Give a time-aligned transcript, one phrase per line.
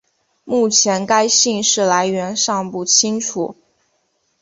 [0.45, 3.55] 目前该姓氏来源尚不清楚。